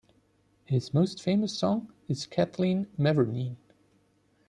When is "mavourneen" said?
2.97-3.57